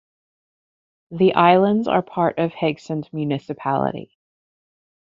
[1.11, 4.17] The islands are part of Haugesund municipality.